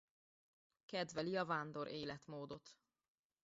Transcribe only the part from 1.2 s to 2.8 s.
a vándor életmódot.